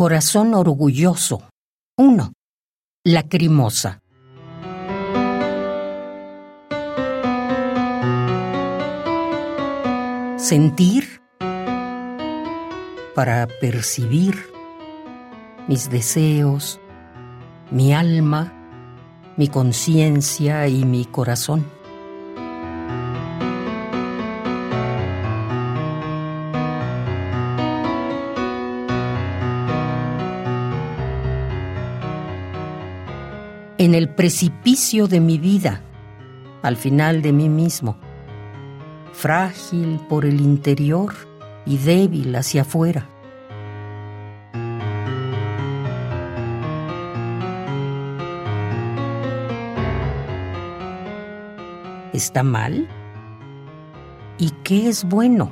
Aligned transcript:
Corazón 0.00 0.54
orgulloso. 0.54 1.42
1. 1.98 2.32
Lacrimosa. 3.04 4.00
Sentir 10.38 11.20
para 13.14 13.46
percibir 13.60 14.38
mis 15.68 15.90
deseos, 15.90 16.80
mi 17.70 17.92
alma, 17.92 18.54
mi 19.36 19.48
conciencia 19.48 20.66
y 20.66 20.86
mi 20.86 21.04
corazón. 21.04 21.66
En 33.80 33.94
el 33.94 34.10
precipicio 34.10 35.06
de 35.06 35.20
mi 35.20 35.38
vida, 35.38 35.80
al 36.60 36.76
final 36.76 37.22
de 37.22 37.32
mí 37.32 37.48
mismo, 37.48 37.96
frágil 39.14 39.98
por 40.06 40.26
el 40.26 40.42
interior 40.42 41.14
y 41.64 41.78
débil 41.78 42.36
hacia 42.36 42.60
afuera. 42.60 43.08
¿Está 52.12 52.42
mal? 52.42 52.86
¿Y 54.36 54.50
qué 54.62 54.90
es 54.90 55.04
bueno? 55.04 55.50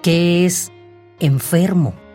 ¿Qué 0.00 0.46
es 0.46 0.72
enfermo? 1.20 2.07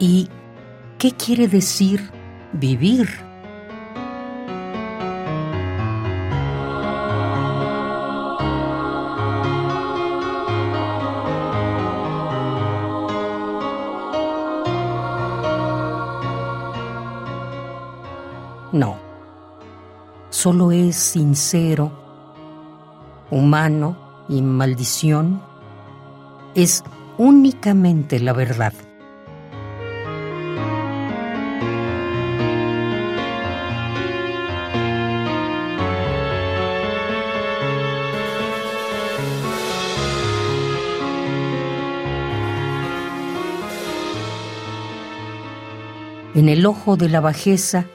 ¿Y 0.00 0.28
qué 0.96 1.10
quiere 1.12 1.48
decir 1.48 2.10
vivir? 2.52 3.08
No, 18.70 18.96
solo 20.30 20.70
es 20.70 20.94
sincero, 20.94 21.90
humano 23.32 23.96
y 24.28 24.42
maldición, 24.42 25.42
es 26.54 26.84
únicamente 27.16 28.20
la 28.20 28.32
verdad. 28.32 28.72
En 46.34 46.48
el 46.48 46.66
ojo 46.66 46.96
de 46.96 47.08
la 47.08 47.20
bajeza 47.20 47.86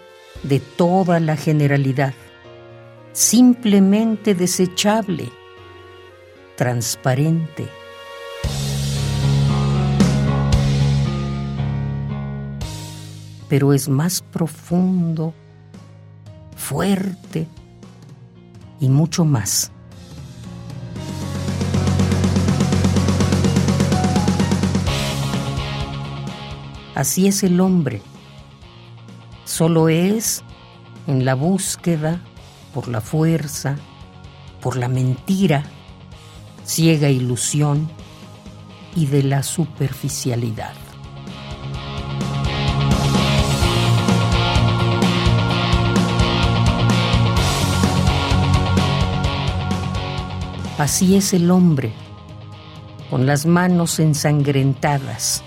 de 0.44 0.60
toda 0.60 1.20
la 1.20 1.38
generalidad, 1.38 2.14
simplemente 3.14 4.36
desechable, 4.36 5.32
transparente. 6.56 7.68
Pero 13.48 13.74
es 13.74 13.88
más 13.88 14.22
profundo, 14.22 15.34
fuerte 16.56 17.48
y 18.80 18.90
mucho 18.90 19.26
más. 19.26 19.72
Así 26.96 27.28
es 27.28 27.44
el 27.44 27.60
hombre 27.60 28.02
solo 29.54 29.88
es 29.88 30.44
en 31.06 31.26
la 31.26 31.36
búsqueda 31.36 32.20
por 32.74 32.88
la 32.88 33.02
fuerza, 33.02 33.76
por 34.62 34.78
la 34.78 34.88
mentira, 34.88 35.64
ciega 36.66 37.12
ilusión 37.12 37.88
y 38.96 39.06
de 39.06 39.22
la 39.22 39.44
superficialidad. 39.44 40.74
Así 50.80 51.16
es 51.16 51.32
el 51.34 51.52
hombre, 51.52 51.94
con 53.12 53.28
las 53.28 53.46
manos 53.46 54.00
ensangrentadas, 54.00 55.44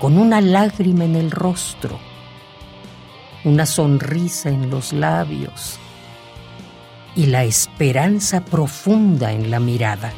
con 0.00 0.18
una 0.18 0.40
lágrima 0.40 1.04
en 1.04 1.14
el 1.14 1.30
rostro, 1.30 2.00
una 3.44 3.66
sonrisa 3.66 4.50
en 4.50 4.70
los 4.70 4.92
labios 4.92 5.78
y 7.16 7.26
la 7.26 7.44
esperanza 7.44 8.44
profunda 8.44 9.32
en 9.32 9.50
la 9.50 9.58
mirada. 9.58 10.12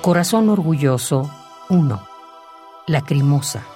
Corazón 0.00 0.48
orgulloso 0.50 1.28
1. 1.68 2.06
Lacrimosa 2.86 3.75